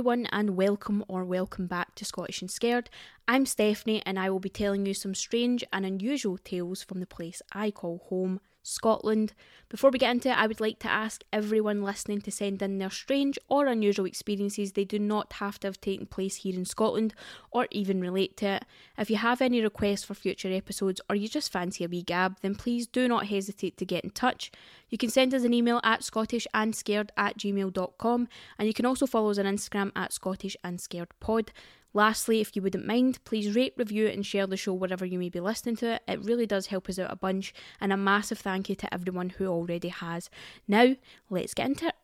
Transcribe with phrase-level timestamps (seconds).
[0.00, 2.88] everyone, and welcome or welcome back to Scottish and Scared.
[3.28, 7.06] I'm Stephanie, and I will be telling you some strange and unusual tales from the
[7.06, 9.34] place I call home, Scotland.
[9.68, 12.78] Before we get into it, I would like to ask everyone listening to send in
[12.78, 14.72] their strange or unusual experiences.
[14.72, 17.12] They do not have to have taken place here in Scotland
[17.50, 18.64] or even relate to it.
[18.96, 22.40] If you have any requests for future episodes or you just fancy a wee gab,
[22.40, 24.50] then please do not hesitate to get in touch.
[24.90, 29.30] You can send us an email at scottishandscared at gmail.com and you can also follow
[29.30, 31.48] us on Instagram at scottishandscaredpod.
[31.92, 35.28] Lastly, if you wouldn't mind, please rate, review, and share the show wherever you may
[35.28, 36.02] be listening to it.
[36.06, 39.30] It really does help us out a bunch, and a massive thank you to everyone
[39.30, 40.30] who already has.
[40.68, 40.94] Now,
[41.30, 41.94] let's get into it.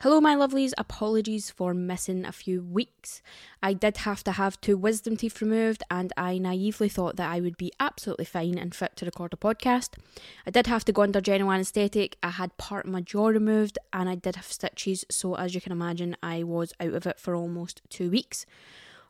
[0.00, 0.72] Hello, my lovelies.
[0.78, 3.20] Apologies for missing a few weeks.
[3.60, 7.40] I did have to have two wisdom teeth removed, and I naively thought that I
[7.40, 9.98] would be absolutely fine and fit to record a podcast.
[10.46, 12.16] I did have to go under general anaesthetic.
[12.22, 15.04] I had part of my jaw removed, and I did have stitches.
[15.10, 18.46] So, as you can imagine, I was out of it for almost two weeks.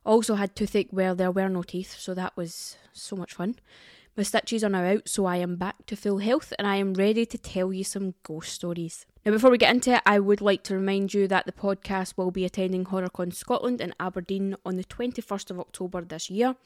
[0.07, 3.57] Also had toothache where there were no teeth, so that was so much fun.
[4.19, 6.93] My stitches are now out, so I am back to full health and I am
[6.95, 9.07] ready to tell you some ghost stories.
[9.25, 12.15] Now, before we get into it, I would like to remind you that the podcast
[12.17, 16.57] will be attending HorrorCon Scotland in Aberdeen on the 21st of October this year.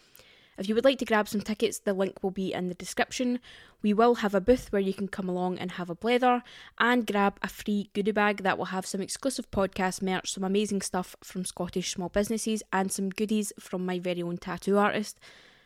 [0.57, 3.39] If you would like to grab some tickets, the link will be in the description.
[3.83, 6.43] We will have a booth where you can come along and have a blether
[6.79, 10.81] and grab a free goodie bag that will have some exclusive podcast merch, some amazing
[10.81, 15.21] stuff from Scottish small businesses, and some goodies from my very own tattoo artist.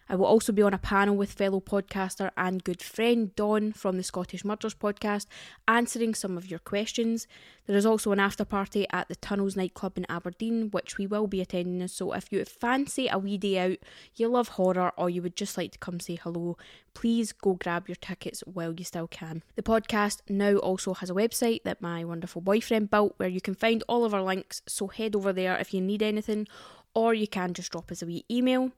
[0.09, 3.97] I will also be on a panel with fellow podcaster and good friend Don from
[3.97, 5.27] the Scottish Murders podcast,
[5.67, 7.27] answering some of your questions.
[7.67, 11.27] There is also an after party at the Tunnels nightclub in Aberdeen, which we will
[11.27, 11.89] be attending.
[11.89, 13.79] So if you fancy a wee day out,
[14.15, 16.57] you love horror, or you would just like to come say hello,
[16.95, 19.43] please go grab your tickets while you still can.
[19.56, 23.56] The podcast now also has a website that my wonderful boyfriend built where you can
[23.56, 24.62] find all of our links.
[24.69, 26.47] So head over there if you need anything,
[26.95, 28.71] or you can just drop us a wee email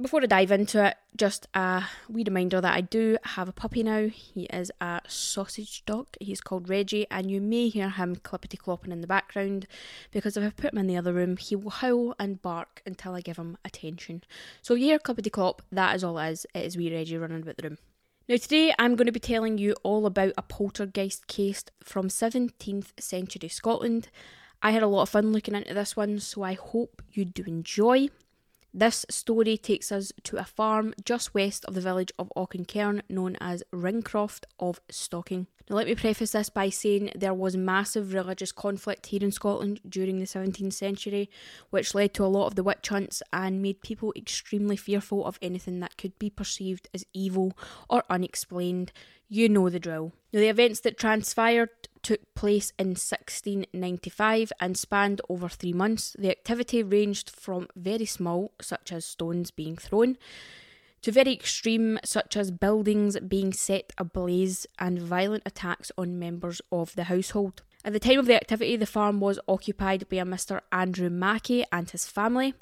[0.00, 3.82] before I dive into it, just a wee reminder that I do have a puppy
[3.82, 4.06] now.
[4.06, 6.06] He is a sausage dog.
[6.20, 9.66] He's called Reggie, and you may hear him clippity clopping in the background
[10.12, 13.14] because if I put him in the other room, he will howl and bark until
[13.14, 14.22] I give him attention.
[14.62, 16.46] So, if you hear clippity clop, that is all it is.
[16.54, 17.78] It is wee Reggie running about the room.
[18.28, 23.00] Now, today I'm going to be telling you all about a poltergeist case from 17th
[23.00, 24.10] century Scotland.
[24.62, 27.42] I had a lot of fun looking into this one, so I hope you do
[27.44, 28.10] enjoy.
[28.72, 33.36] This story takes us to a farm just west of the village of Auchencairn known
[33.40, 35.46] as Ringcroft of Stocking.
[35.68, 39.80] Now, let me preface this by saying there was massive religious conflict here in Scotland
[39.86, 41.28] during the 17th century,
[41.68, 45.38] which led to a lot of the witch hunts and made people extremely fearful of
[45.42, 47.52] anything that could be perceived as evil
[47.90, 48.92] or unexplained.
[49.28, 50.12] You know the drill.
[50.32, 51.68] Now, the events that transpired
[52.02, 56.16] took place in 1695 and spanned over three months.
[56.18, 60.16] The activity ranged from very small, such as stones being thrown,
[61.02, 66.94] to very extreme, such as buildings being set ablaze and violent attacks on members of
[66.94, 67.62] the household.
[67.84, 70.60] At the time of the activity, the farm was occupied by a Mr.
[70.72, 72.54] Andrew Mackie and his family.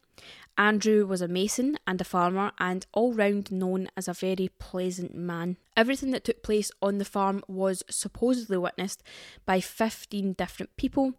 [0.58, 5.14] Andrew was a mason and a farmer, and all round known as a very pleasant
[5.14, 5.58] man.
[5.76, 9.02] Everything that took place on the farm was supposedly witnessed
[9.44, 11.12] by 15 different people,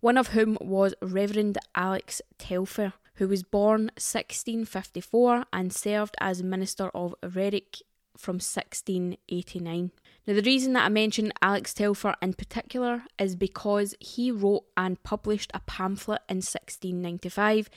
[0.00, 6.88] one of whom was Reverend Alex Telfer, who was born 1654 and served as Minister
[6.94, 7.82] of Rerrick
[8.16, 9.90] from 1689.
[10.26, 15.02] Now, the reason that I mention Alex Telfer in particular is because he wrote and
[15.02, 17.68] published a pamphlet in 1695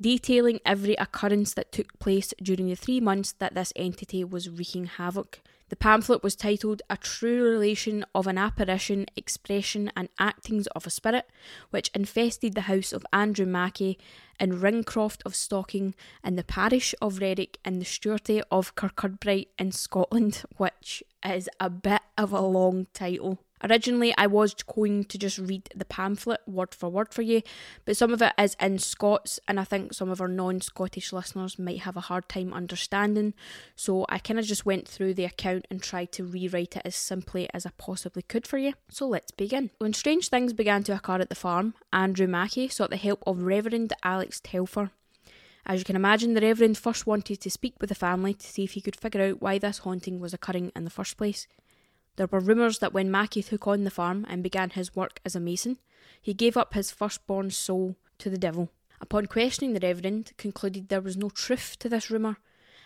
[0.00, 4.84] detailing every occurrence that took place during the three months that this entity was wreaking
[4.84, 5.40] havoc.
[5.74, 10.90] The pamphlet was titled A True Relation of an Apparition, Expression and Actings of a
[10.90, 11.28] Spirit,
[11.70, 13.98] which infested the house of Andrew Mackie
[14.38, 19.72] in Ringcroft of Stocking in the parish of Rerrick in the Stewartry of Kirkcudbright in
[19.72, 23.40] Scotland, which is a bit of a long title.
[23.62, 27.40] Originally, I was going to just read the pamphlet word for word for you,
[27.84, 31.12] but some of it is in Scots, and I think some of our non Scottish
[31.12, 33.32] listeners might have a hard time understanding.
[33.74, 36.96] So I kind of just went through the account and tried to rewrite it as
[36.96, 38.74] simply as I possibly could for you.
[38.90, 39.70] So let's begin.
[39.78, 43.42] When strange things began to occur at the farm, Andrew Mackie sought the help of
[43.42, 44.90] Reverend Alex Telfer.
[45.66, 48.64] As you can imagine, the Reverend first wanted to speak with the family to see
[48.64, 51.46] if he could figure out why this haunting was occurring in the first place.
[52.16, 55.34] There were rumours that when Mackie took on the farm and began his work as
[55.34, 55.78] a mason,
[56.20, 58.70] he gave up his firstborn soul to the devil.
[59.00, 62.36] Upon questioning the Reverend, concluded there was no truth to this rumour,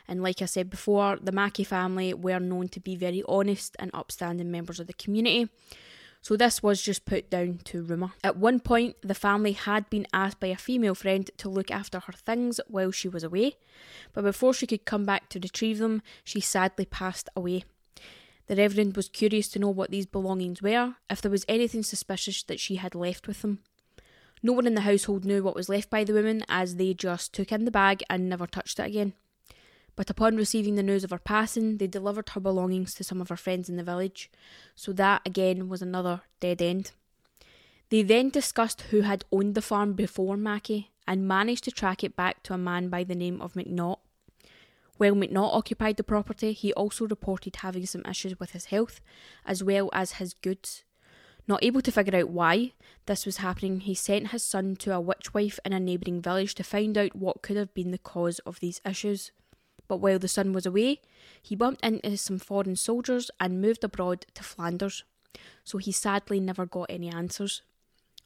[0.09, 3.91] and like I said before, the Mackie family were known to be very honest and
[3.93, 5.51] upstanding members of the community.
[6.23, 8.13] So this was just put down to rumour.
[8.25, 12.01] At one point, the family had been asked by a female friend to look after
[12.01, 13.57] her things while she was away,
[14.15, 17.65] but before she could come back to retrieve them, she sadly passed away.
[18.49, 22.43] The Reverend was curious to know what these belongings were, if there was anything suspicious
[22.45, 23.61] that she had left with them.
[24.43, 27.35] No one in the household knew what was left by the woman, as they just
[27.35, 29.13] took in the bag and never touched it again.
[29.97, 33.29] But upon receiving the news of her passing, they delivered her belongings to some of
[33.29, 34.31] her friends in the village,
[34.75, 36.93] so that again was another dead end.
[37.91, 42.17] They then discussed who had owned the farm before Mackie and managed to track it
[42.17, 43.99] back to a man by the name of McNaught.
[44.99, 49.01] While McNaught occupied the property, he also reported having some issues with his health
[49.47, 50.85] as well as his goods.
[51.47, 52.73] Not able to figure out why
[53.07, 56.55] this was happening, he sent his son to a witch wife in a neighbouring village
[56.57, 59.31] to find out what could have been the cause of these issues
[59.89, 61.01] but while the son was away,
[61.43, 65.03] he bumped into some foreign soldiers and moved abroad to Flanders,
[65.65, 67.63] so he sadly never got any answers.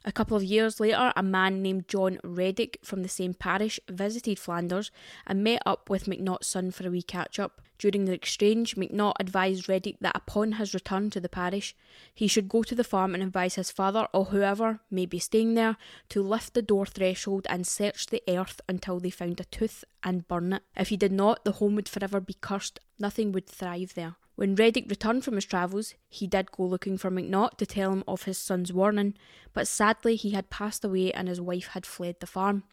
[0.05, 4.39] A couple of years later, a man named John Reddick from the same parish visited
[4.39, 4.91] Flanders
[5.27, 7.61] and met up with McNaught's son for a wee catch up.
[7.79, 11.75] During the exchange, McNaught advised Reddick that upon his return to the parish,
[12.15, 15.55] he should go to the farm and advise his father or whoever may be staying
[15.55, 15.77] there
[16.11, 20.29] to lift the door threshold and search the earth until they found a tooth and
[20.29, 20.63] burn it.
[20.77, 24.17] If he did not, the home would forever be cursed, nothing would thrive there.
[24.35, 28.05] When Reddick returned from his travels, he did go looking for McNaught to tell him
[28.09, 29.15] of his son's warning,
[29.53, 32.65] but sadly he had passed away and his wife had fled the farm.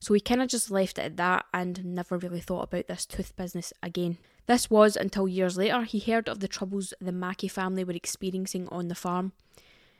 [0.00, 3.06] So he kind of just left it at that and never really thought about this
[3.06, 4.18] tooth business again.
[4.46, 8.68] This was until years later he heard of the troubles the Mackie family were experiencing
[8.68, 9.32] on the farm.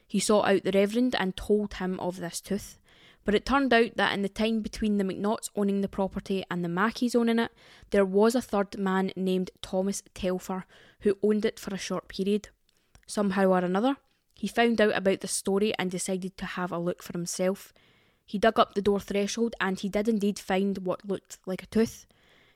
[0.07, 2.79] He sought out the Reverend and told him of this tooth.
[3.29, 6.65] But it turned out that in the time between the McNaughts owning the property and
[6.65, 7.53] the Mackies owning it,
[7.91, 10.65] there was a third man named Thomas Telfer
[11.01, 12.49] who owned it for a short period.
[13.07, 13.99] Somehow or another,
[14.35, 17.75] he found out about the story and decided to have a look for himself.
[18.25, 21.67] He dug up the door threshold and he did indeed find what looked like a
[21.67, 22.07] tooth.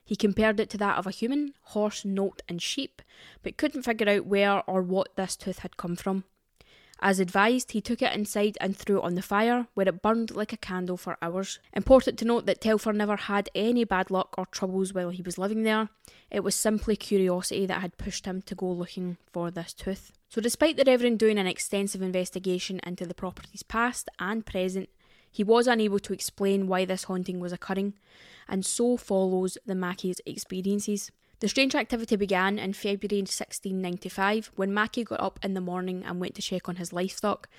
[0.03, 3.03] He compared it to that of a human, horse, nolt, and sheep,
[3.43, 6.23] but couldn't figure out where or what this tooth had come from.
[7.05, 10.33] As advised, he took it inside and threw it on the fire, where it burned
[10.33, 11.59] like a candle for hours.
[11.73, 15.37] Important to note that Telfer never had any bad luck or troubles while he was
[15.37, 15.89] living there.
[16.31, 20.13] It was simply curiosity that had pushed him to go looking for this tooth.
[20.29, 24.87] So, despite the Reverend doing an extensive investigation into the property's past and present,
[25.29, 27.95] he was unable to explain why this haunting was occurring,
[28.47, 31.11] and so follows the Mackie's experiences.
[31.43, 36.21] The strange activity began in February 1695 when Mackie got up in the morning and
[36.21, 37.49] went to check on his livestock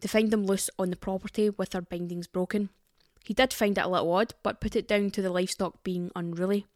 [0.00, 2.68] to find them loose on the property with their bindings broken.
[3.24, 6.12] He did find it a little odd, but put it down to the livestock being
[6.14, 6.66] unruly.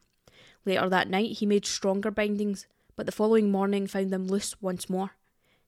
[0.65, 2.67] Later that night, he made stronger bindings,
[2.97, 5.13] but the following morning found them loose once more.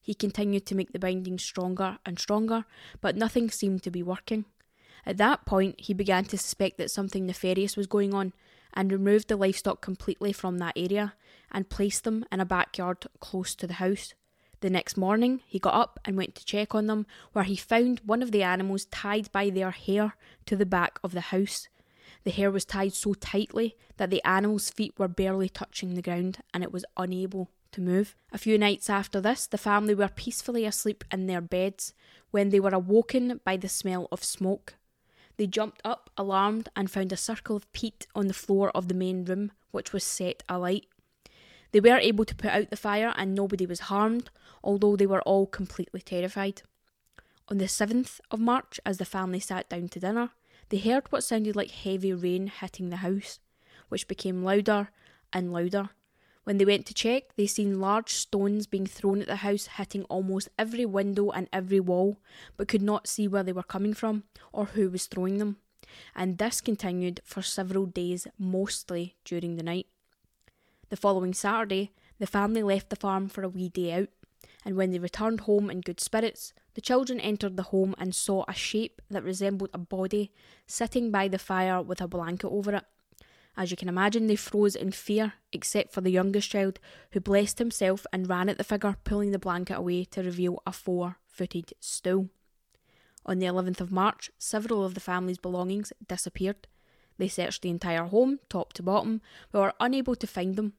[0.00, 2.65] He continued to make the bindings stronger and stronger,
[3.00, 4.47] but nothing seemed to be working.
[5.06, 8.33] At that point, he began to suspect that something nefarious was going on
[8.78, 11.14] and removed the livestock completely from that area
[11.50, 14.14] and placed them in a backyard close to the house.
[14.60, 18.00] The next morning, he got up and went to check on them, where he found
[18.06, 20.14] one of the animals tied by their hair
[20.46, 21.69] to the back of the house.
[22.23, 26.38] The hair was tied so tightly that the animal's feet were barely touching the ground
[26.54, 28.14] and it was unable to move.
[28.32, 31.94] A few nights after this, the family were peacefully asleep in their beds
[32.30, 34.75] when they were awoken by the smell of smoke.
[35.38, 38.95] They jumped up, alarmed, and found a circle of peat on the floor of the
[38.95, 40.87] main room, which was set alight.
[41.73, 44.30] They were able to put out the fire and nobody was harmed,
[44.64, 46.62] although they were all completely terrified.
[47.49, 50.30] On the 7th of March, as the family sat down to dinner,
[50.71, 53.38] they heard what sounded like heavy rain hitting the house,
[53.88, 54.90] which became louder
[55.33, 55.90] and louder
[56.49, 60.05] when they went to check, they seen large stones being thrown at the house, hitting
[60.05, 62.17] almost every window and every wall,
[62.57, 65.59] but could not see where they were coming from or who was throwing them.
[66.17, 69.88] And this continued for several days, mostly during the night.
[70.88, 74.09] The following Saturday, the family left the farm for a wee day out,
[74.64, 78.47] and when they returned home in good spirits, the children entered the home and saw
[78.49, 80.33] a shape that resembled a body
[80.67, 82.85] sitting by the fire with a blanket over it.
[83.59, 86.79] As you can imagine, they froze in fear, except for the youngest child,
[87.11, 90.71] who blessed himself and ran at the figure, pulling the blanket away to reveal a
[90.71, 92.29] four footed stool.
[93.27, 96.69] On the 11th of March, several of the family's belongings disappeared.
[97.19, 100.75] They searched the entire home, top to bottom, but were unable to find them.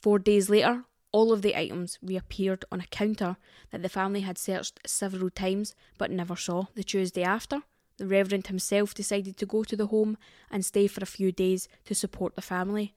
[0.00, 3.36] Four days later, all of the items reappeared on a counter
[3.72, 6.64] that the family had searched several times but never saw.
[6.74, 7.60] The Tuesday after,
[7.98, 10.16] the Reverend himself decided to go to the home
[10.50, 12.94] and stay for a few days to support the family.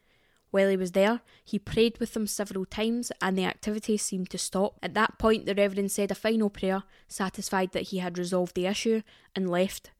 [0.52, 4.38] While he was there, he prayed with them several times and the activity seemed to
[4.38, 4.78] stop.
[4.82, 8.66] At that point, the Reverend said a final prayer, satisfied that he had resolved the
[8.66, 9.04] issue,
[9.36, 9.92] and left.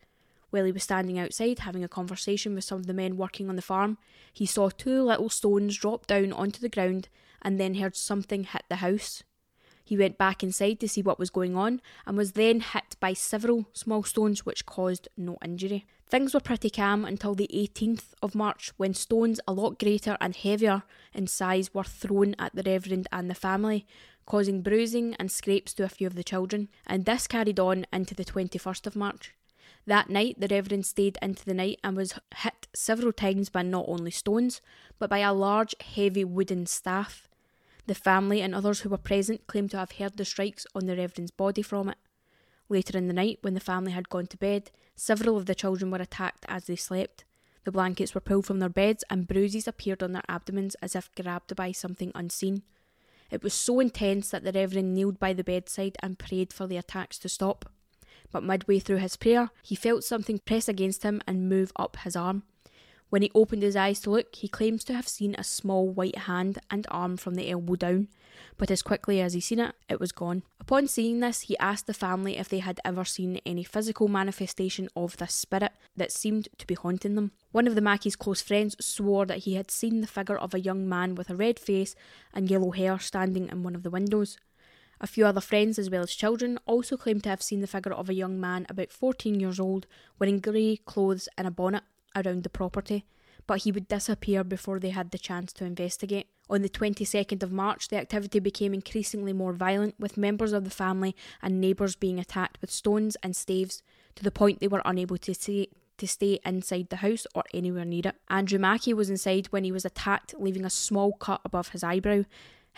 [0.50, 3.56] While he was standing outside having a conversation with some of the men working on
[3.56, 4.00] the farm,
[4.34, 7.10] he saw two little stones drop down onto the ground
[7.42, 9.24] and then heard something hit the house.
[9.90, 13.14] He went back inside to see what was going on and was then hit by
[13.14, 15.88] several small stones which caused no injury.
[16.08, 20.36] Things were pretty calm until the 18th of March when stones a lot greater and
[20.36, 23.88] heavier in size were thrown at the Reverend and the family,
[24.28, 28.14] causing bruising and scrapes to a few of the children, and this carried on into
[28.14, 29.34] the 21st of March.
[29.88, 33.86] That night, the Reverend stayed into the night and was hit several times by not
[33.88, 34.62] only stones,
[35.00, 37.29] but by a large, heavy wooden staff.
[37.90, 40.96] The family and others who were present claimed to have heard the strikes on the
[40.96, 41.98] Reverend's body from it.
[42.70, 45.90] Later in the night, when the family had gone to bed, several of the children
[45.90, 47.26] were attacked as they slept.
[47.64, 51.10] The blankets were pulled from their beds and bruises appeared on their abdomens as if
[51.16, 52.62] grabbed by something unseen.
[53.32, 56.78] It was so intense that the Reverend kneeled by the bedside and prayed for the
[56.78, 57.72] attacks to stop.
[58.32, 62.16] But midway through his prayer, he felt something press against him and move up his
[62.16, 62.44] arm.
[63.10, 66.20] When he opened his eyes to look, he claims to have seen a small white
[66.20, 68.08] hand and arm from the elbow down,
[68.58, 70.44] but as quickly as he seen it, it was gone.
[70.60, 74.90] Upon seeing this, he asked the family if they had ever seen any physical manifestation
[74.96, 77.32] of this spirit that seemed to be haunting them.
[77.52, 80.60] One of the Mackie's close friends swore that he had seen the figure of a
[80.60, 81.96] young man with a red face
[82.32, 84.38] and yellow hair standing in one of the windows.
[85.02, 87.94] A few other friends, as well as children, also claimed to have seen the figure
[87.94, 89.88] of a young man about 14 years old
[90.20, 91.84] wearing grey clothes and a bonnet
[92.16, 93.06] around the property,
[93.48, 96.28] but he would disappear before they had the chance to investigate.
[96.50, 100.70] On the 22nd of March, the activity became increasingly more violent, with members of the
[100.70, 103.84] family and neighbours being attacked with stones and staves
[104.16, 107.86] to the point they were unable to stay, to stay inside the house or anywhere
[107.86, 108.16] near it.
[108.30, 112.24] Andrew Mackie was inside when he was attacked, leaving a small cut above his eyebrow.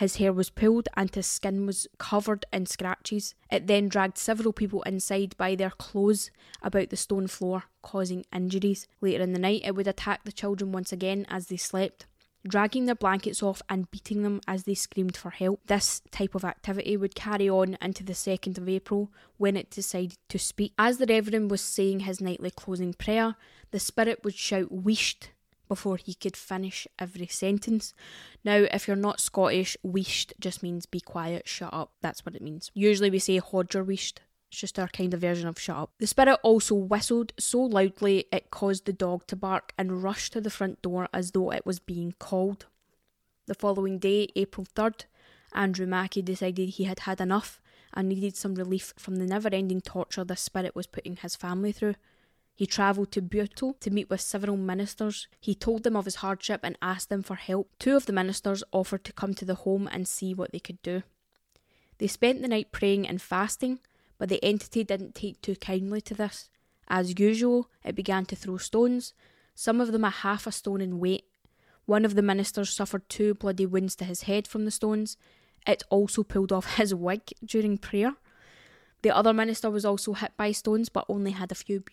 [0.02, 3.36] His hair was pulled and his skin was covered in scratches.
[3.52, 6.32] It then dragged several people inside by their clothes
[6.64, 8.88] about the stone floor, causing injuries.
[9.00, 12.08] Later in the night, it would attack the children once again as they slept
[12.48, 15.60] dragging their blankets off and beating them as they screamed for help.
[15.68, 20.18] This type of activity would carry on into the 2nd of April when it decided
[20.30, 20.74] to speak.
[20.80, 23.36] As the Reverend was saying his nightly closing prayer,
[23.70, 25.28] the spirit would shout wheesht
[25.72, 27.94] before he could finish every sentence.
[28.44, 31.94] Now, if you're not Scottish, wheesht just means be quiet, shut up.
[32.02, 32.70] That's what it means.
[32.74, 34.18] Usually we say hodger wheesht.
[34.50, 35.92] It's just our kind of version of shut up.
[35.98, 40.42] The spirit also whistled so loudly it caused the dog to bark and rush to
[40.42, 42.66] the front door as though it was being called.
[43.46, 45.06] The following day, April 3rd,
[45.54, 47.62] Andrew Mackie decided he had had enough
[47.94, 51.72] and needed some relief from the never ending torture the spirit was putting his family
[51.72, 51.96] through.
[52.56, 55.28] He travelled to Buittle to meet with several ministers.
[55.40, 57.72] He told them of his hardship and asked them for help.
[57.80, 60.82] Two of the ministers offered to come to the home and see what they could
[60.82, 61.04] do.
[61.98, 63.80] They spent the night praying and fasting,
[64.18, 66.50] but the entity didn't take too kindly to this.
[66.88, 69.14] As usual, it began to throw stones,
[69.56, 71.26] some of them a half a stone in weight.
[71.86, 75.18] One of the ministers suffered two bloody wounds to his head from the stones.
[75.66, 78.16] It also pulled off his wig during prayer.
[79.02, 81.84] The other minister was also hit by stones but only had a few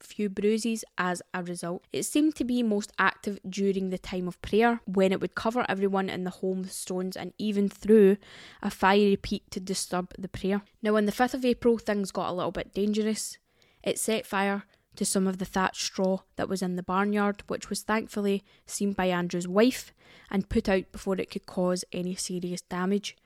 [0.00, 1.84] few bruises as a result.
[1.92, 5.64] It seemed to be most active during the time of prayer, when it would cover
[5.68, 8.16] everyone in the home with stones and even threw
[8.62, 10.62] a fiery peat to disturb the prayer.
[10.82, 13.38] Now, on the 5th of April, things got a little bit dangerous.
[13.82, 14.64] It set fire
[14.96, 18.92] to some of the thatched straw that was in the barnyard, which was thankfully seen
[18.92, 19.92] by Andrew's wife
[20.30, 23.16] and put out before it could cause any serious damage.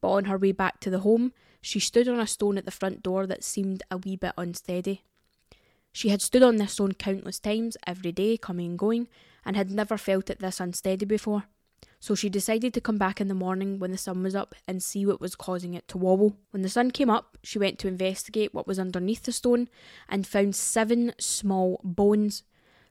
[0.00, 2.70] But on her way back to the home, she stood on a stone at the
[2.70, 5.04] front door that seemed a wee bit unsteady.
[5.92, 9.08] She had stood on this stone countless times, every day, coming and going,
[9.44, 11.44] and had never felt it this unsteady before.
[11.98, 14.82] So she decided to come back in the morning when the sun was up and
[14.82, 16.36] see what was causing it to wobble.
[16.50, 19.68] When the sun came up, she went to investigate what was underneath the stone
[20.08, 22.42] and found seven small bones,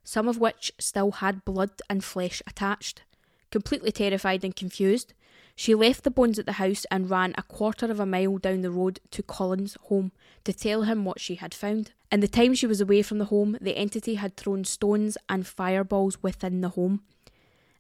[0.04, 3.02] some of which still had blood and flesh attached.
[3.50, 5.14] Completely terrified and confused,
[5.60, 8.62] she left the bones at the house and ran a quarter of a mile down
[8.62, 10.14] the road to Colin's home
[10.46, 11.92] to tell him what she had found.
[12.10, 15.46] In the time she was away from the home, the entity had thrown stones and
[15.46, 17.02] fireballs within the home.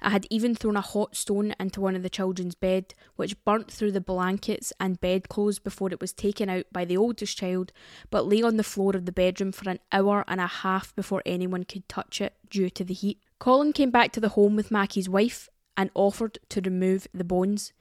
[0.01, 3.71] I had even thrown a hot stone into one of the children's bed, which burnt
[3.71, 7.71] through the blankets and bedclothes before it was taken out by the oldest child,
[8.09, 11.23] but lay on the floor of the bedroom for an hour and a half before
[11.25, 13.21] anyone could touch it due to the heat.
[13.39, 15.47] Colin came back to the home with Mackie's wife
[15.79, 17.71] and offered to remove the bones.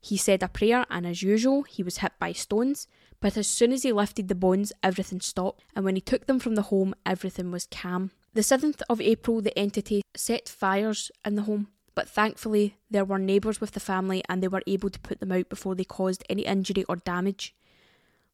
[0.00, 2.88] He said a prayer, and as usual, he was hit by stones.
[3.20, 6.40] But as soon as he lifted the bones, everything stopped, and when he took them
[6.40, 8.10] from the home, everything was calm.
[8.32, 11.68] The 7th of April, the entity set fires in the home.
[11.94, 15.32] but thankfully there were neighbours with the family and they were able to put them
[15.32, 17.54] out before they caused any injury or damage.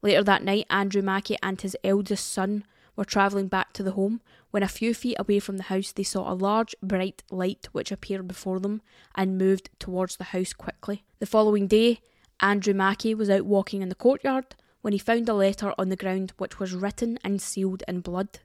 [0.00, 2.64] Later that night, Andrew Mackie and his eldest son
[2.98, 6.02] were travelling back to the home when a few feet away from the house they
[6.02, 8.82] saw a large bright light which appeared before them
[9.14, 11.04] and moved towards the house quickly.
[11.20, 12.00] The following day,
[12.40, 15.96] Andrew Mackie was out walking in the courtyard when he found a letter on the
[15.96, 18.40] ground which was written and sealed in blood.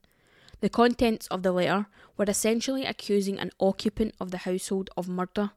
[0.61, 5.49] The contents of the letter were essentially accusing an occupant of the household of murder,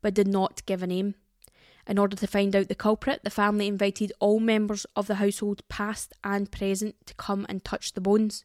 [0.00, 1.16] but did not give a name.
[1.86, 5.62] In order to find out the culprit, the family invited all members of the household,
[5.68, 8.44] past and present, to come and touch the bones.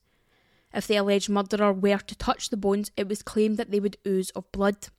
[0.74, 3.98] If the alleged murderer were to touch the bones, it was claimed that they would
[4.06, 4.90] ooze of blood.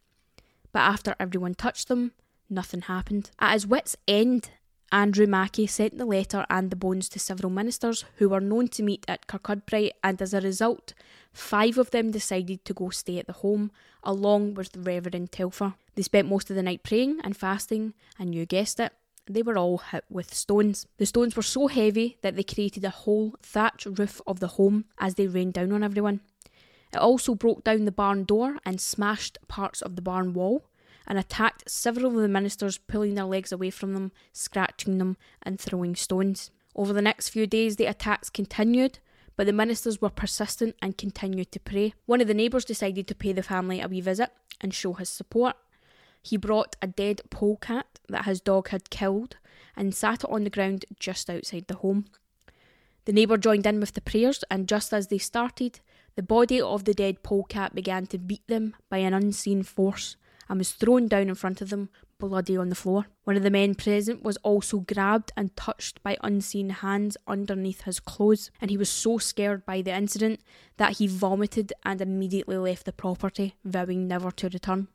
[0.72, 2.12] But after everyone touched them,
[2.48, 3.30] nothing happened.
[3.38, 4.50] At his wits' end,
[4.92, 8.82] Andrew Mackie sent the letter and the bones to several ministers who were known to
[8.82, 10.94] meet at Kirkcudbright, and as a result,
[11.32, 13.70] five of them decided to go stay at the home,
[14.02, 15.74] along with the Reverend Telfer.
[15.94, 18.92] They spent most of the night praying and fasting, and you guessed it,
[19.28, 20.88] they were all hit with stones.
[20.98, 24.86] The stones were so heavy that they created a whole thatch roof of the home
[24.98, 26.20] as they rained down on everyone.
[26.92, 30.64] It also broke down the barn door and smashed parts of the barn wall
[31.06, 35.60] and attacked several of the ministers, pulling their legs away from them, scratching them, and
[35.60, 36.50] throwing stones.
[36.74, 38.98] Over the next few days, the attacks continued,
[39.36, 41.94] but the ministers were persistent and continued to pray.
[42.06, 44.30] One of the neighbours decided to pay the family a wee visit
[44.60, 45.56] and show his support.
[46.22, 49.36] He brought a dead polecat that his dog had killed
[49.76, 52.04] and sat it on the ground just outside the home.
[53.06, 55.80] The neighbour joined in with the prayers, and just as they started,
[56.16, 60.16] the body of the dead polecat began to beat them by an unseen force
[60.50, 61.88] and was thrown down in front of them,
[62.18, 63.06] bloody on the floor.
[63.22, 68.00] One of the men present was also grabbed and touched by unseen hands underneath his
[68.00, 70.40] clothes, and he was so scared by the incident
[70.76, 74.88] that he vomited and immediately left the property, vowing never to return.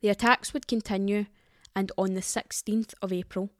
[0.00, 1.26] The attacks would continue,
[1.76, 3.50] and on the 16th of April,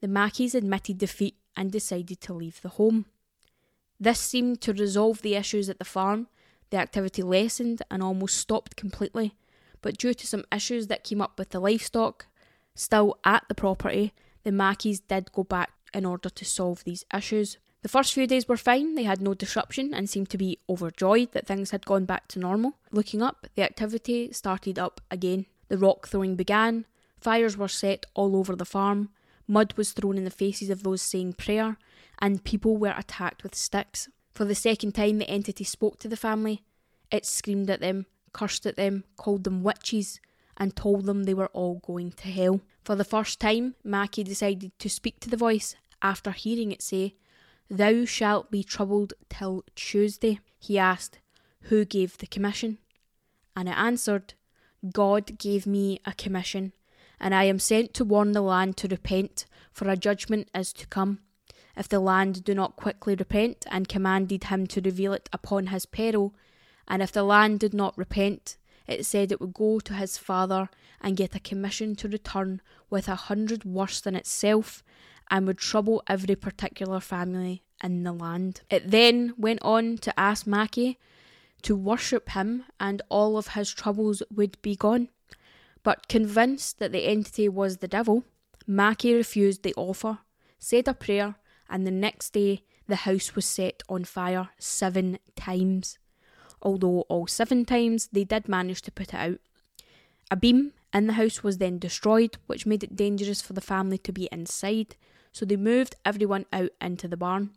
[0.00, 3.06] the Mackies admitted defeat and decided to leave the home.
[4.00, 6.26] This seemed to resolve the issues at the farm.
[6.70, 9.34] The activity lessened and almost stopped completely,
[9.82, 12.26] but due to some issues that came up with the livestock
[12.74, 14.12] still at the property,
[14.44, 17.58] the Mackies did go back in order to solve these issues.
[17.82, 21.32] The first few days were fine, they had no disruption and seemed to be overjoyed
[21.32, 22.74] that things had gone back to normal.
[22.90, 25.46] Looking up, the activity started up again.
[25.68, 26.86] The rock throwing began,
[27.20, 29.10] fires were set all over the farm,
[29.46, 31.76] mud was thrown in the faces of those saying prayer,
[32.20, 34.08] and people were attacked with sticks.
[34.32, 36.64] For the second time, the entity spoke to the family.
[37.10, 38.06] It screamed at them,
[38.38, 40.20] cursed at them, called them witches,
[40.56, 42.60] and told them they were all going to hell.
[42.84, 47.14] For the first time, Mackie decided to speak to the voice after hearing it say,
[47.68, 50.38] Thou shalt be troubled till Tuesday.
[50.58, 51.18] He asked,
[51.62, 52.78] Who gave the commission?
[53.56, 54.34] And it answered,
[54.92, 56.72] God gave me a commission,
[57.18, 60.86] and I am sent to warn the land to repent, for a judgment is to
[60.86, 61.18] come.
[61.76, 65.86] If the land do not quickly repent, and commanded him to reveal it upon his
[65.86, 66.34] peril,
[66.88, 70.70] and if the land did not repent, it said it would go to his father
[71.00, 74.82] and get a commission to return with a hundred worse than itself,
[75.30, 78.62] and would trouble every particular family in the land.
[78.70, 80.98] It then went on to ask Mackie
[81.62, 85.10] to worship him, and all of his troubles would be gone.
[85.82, 88.24] But convinced that the entity was the devil,
[88.66, 90.18] Mackie refused the offer,
[90.58, 91.36] said a prayer,
[91.68, 95.98] and the next day the house was set on fire seven times
[96.62, 99.40] although all seven times they did manage to put it out.
[100.30, 103.98] A beam in the house was then destroyed, which made it dangerous for the family
[103.98, 104.96] to be inside,
[105.32, 107.50] so they moved everyone out into the barn.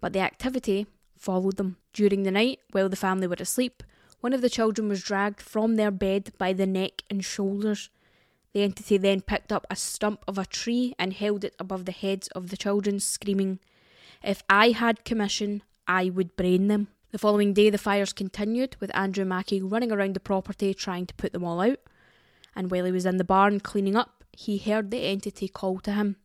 [0.00, 1.76] But the activity followed them.
[1.92, 3.82] During the night, while the family were asleep,
[4.20, 7.90] one of the children was dragged from their bed by the neck and shoulders.
[8.52, 11.92] The entity then picked up a stump of a tree and held it above the
[11.92, 13.58] heads of the children, screaming,
[14.22, 16.88] If I had commission, I would brain them.
[17.14, 21.14] The following day, the fires continued, with Andrew Mackie running around the property trying to
[21.14, 21.78] put them all out.
[22.56, 25.92] And while he was in the barn cleaning up, he heard the entity call to
[25.92, 26.16] him,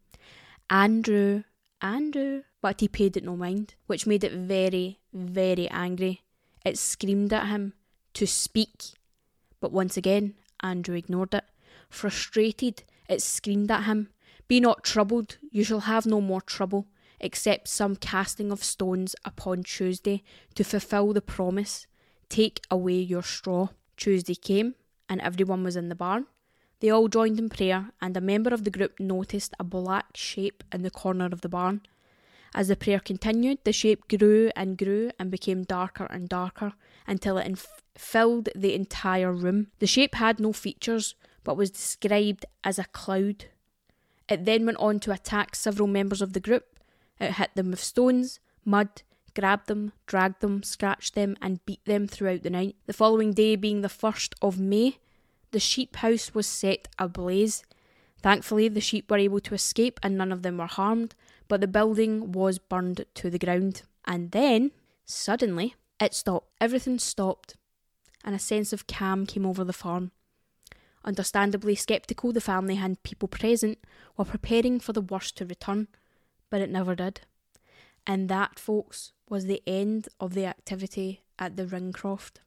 [0.68, 1.44] Andrew,
[1.80, 2.42] Andrew.
[2.60, 6.24] But he paid it no mind, which made it very, very angry.
[6.66, 7.74] It screamed at him
[8.16, 8.82] to speak.
[9.62, 11.46] But once again, Andrew ignored it.
[11.92, 14.10] Frustrated, it screamed at him,
[14.48, 16.88] Be not troubled, you shall have no more trouble
[17.20, 20.24] except some casting of stones upon Tuesday
[20.56, 21.88] to fulfil the promise
[22.30, 23.70] Take away your straw.
[23.98, 24.76] Tuesday came,
[25.10, 26.28] and everyone was in the barn.
[26.80, 30.64] They all joined in prayer, and a member of the group noticed a black shape
[30.72, 31.82] in the corner of the barn.
[32.54, 36.74] As the prayer continued, the shape grew and grew and became darker and darker
[37.06, 39.68] until it inf- filled the entire room.
[39.80, 43.46] The shape had no features but was described as a cloud.
[44.30, 46.79] It then went on to attack several members of the group.
[47.20, 49.04] It hit them with stones, mud,
[49.36, 52.76] grabbed them, dragged them, scratched them, and beat them throughout the night.
[52.86, 54.98] The following day, being the 1st of May,
[55.52, 57.64] the sheep house was set ablaze.
[58.22, 61.16] Thankfully, the sheep were able to escape and none of them were harmed,
[61.48, 63.84] but the building was burned to the ground.
[64.06, 64.72] And then,
[65.06, 66.50] suddenly, it stopped.
[66.62, 67.56] Everything stopped,
[68.24, 70.12] and a sense of calm came over the farm.
[71.06, 73.80] Understandably sceptical, the family and people present
[74.18, 75.88] were preparing for the worst to return,
[76.50, 77.22] but it never did.
[78.06, 82.38] And that, folks, was the end of the activity at the Ringcroft.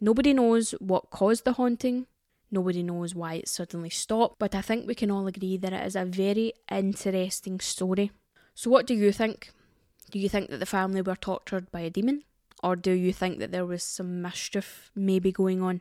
[0.00, 2.06] Nobody knows what caused the haunting,
[2.50, 5.86] nobody knows why it suddenly stopped, but I think we can all agree that it
[5.86, 8.12] is a very interesting story.
[8.54, 9.50] So, what do you think?
[10.10, 12.22] Do you think that the family were tortured by a demon?
[12.62, 15.80] Or do you think that there was some mischief maybe going on?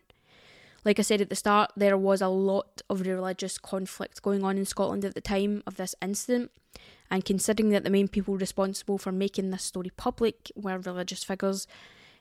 [0.85, 4.57] Like I said at the start, there was a lot of religious conflict going on
[4.57, 6.51] in Scotland at the time of this incident,
[7.09, 11.67] and considering that the main people responsible for making this story public were religious figures,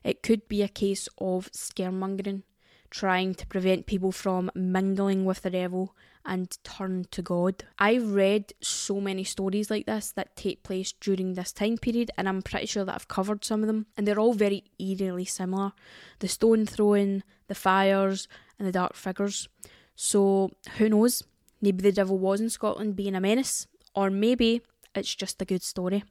[0.03, 2.43] it could be a case of scaremongering,
[2.89, 5.95] trying to prevent people from mingling with the devil
[6.25, 7.63] and turn to God.
[7.79, 12.27] I've read so many stories like this that take place during this time period, and
[12.27, 15.71] I'm pretty sure that I've covered some of them, and they're all very eerily similar.
[16.19, 18.27] The stone throwing, the fires,
[18.59, 19.47] and the dark figures.
[19.95, 21.23] So, who knows?
[21.61, 24.61] Maybe the devil was in Scotland being a menace, or maybe
[24.97, 26.03] it's just a good story.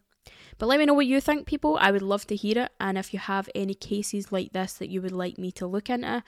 [0.59, 1.79] But let me know what you think, people.
[1.81, 2.73] I would love to hear it.
[2.81, 5.91] And if you have any cases like this that you would like me to look
[5.91, 6.23] into,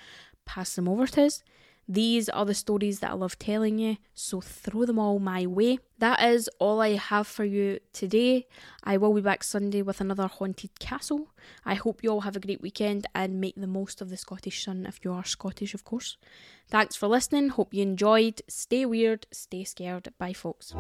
[0.44, 1.42] pass them over to us.
[1.90, 5.78] These are the stories that I love telling you, so throw them all my way.
[6.00, 8.46] That is all I have for you today.
[8.84, 11.30] I will be back Sunday with another haunted castle.
[11.64, 14.66] I hope you all have a great weekend and make the most of the Scottish
[14.66, 16.18] sun if you are Scottish, of course.
[16.68, 17.48] Thanks for listening.
[17.48, 18.42] Hope you enjoyed.
[18.48, 20.12] Stay weird, stay scared.
[20.18, 20.74] Bye, folks.